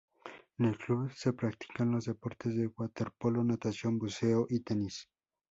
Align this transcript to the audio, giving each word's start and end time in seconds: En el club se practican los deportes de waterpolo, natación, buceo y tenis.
En 0.57 0.65
el 0.65 0.79
club 0.79 1.11
se 1.13 1.31
practican 1.33 1.91
los 1.91 2.05
deportes 2.05 2.55
de 2.55 2.65
waterpolo, 2.65 3.43
natación, 3.43 3.99
buceo 3.99 4.47
y 4.49 4.61
tenis. 4.61 5.07